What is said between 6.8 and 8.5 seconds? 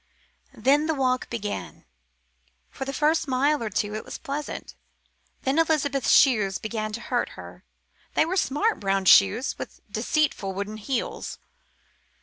to hurt her. They were